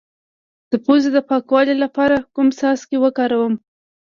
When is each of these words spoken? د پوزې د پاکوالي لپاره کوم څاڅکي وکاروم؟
د 0.71 0.73
پوزې 0.85 1.09
د 1.13 1.17
پاکوالي 1.29 1.75
لپاره 1.83 2.17
کوم 2.35 2.47
څاڅکي 2.59 2.97
وکاروم؟ 2.99 3.53